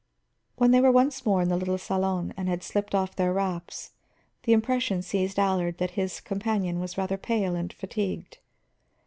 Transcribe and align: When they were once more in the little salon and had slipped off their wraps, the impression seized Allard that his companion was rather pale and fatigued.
When 0.55 0.71
they 0.71 0.81
were 0.81 0.91
once 0.91 1.27
more 1.27 1.43
in 1.43 1.49
the 1.49 1.55
little 1.57 1.77
salon 1.77 2.33
and 2.35 2.49
had 2.49 2.63
slipped 2.63 2.95
off 2.95 3.15
their 3.15 3.31
wraps, 3.31 3.91
the 4.41 4.51
impression 4.51 5.03
seized 5.03 5.37
Allard 5.37 5.77
that 5.77 5.91
his 5.91 6.19
companion 6.19 6.79
was 6.79 6.97
rather 6.97 7.17
pale 7.17 7.53
and 7.55 7.71
fatigued. 7.71 8.39